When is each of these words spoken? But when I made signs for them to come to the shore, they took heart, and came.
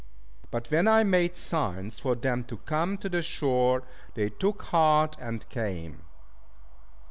But 0.49 0.71
when 0.71 0.87
I 0.87 1.03
made 1.03 1.35
signs 1.37 1.99
for 1.99 2.15
them 2.15 2.43
to 2.45 2.57
come 2.57 2.97
to 2.97 3.07
the 3.07 3.21
shore, 3.21 3.83
they 4.15 4.29
took 4.31 4.63
heart, 4.63 5.15
and 5.19 5.47
came. 5.47 6.01